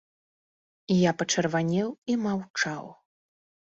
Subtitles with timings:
[0.99, 2.85] Я пачырванеў і маўчаў.